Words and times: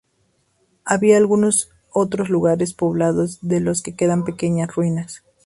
Había 0.83 1.15
algunos 1.17 1.69
otros 1.91 2.29
lugares 2.31 2.73
poblados, 2.73 3.37
de 3.43 3.59
los 3.59 3.83
que 3.83 3.95
quedan 3.95 4.25
pequeñas 4.25 4.73
ruinas. 4.73 5.21